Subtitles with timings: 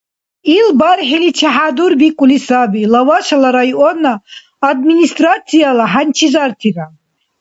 [0.55, 4.13] Ил бархӀиличи хӀядурбикӀули саби Лавашала районна
[4.69, 6.85] Администрацияла хӀянчизартира.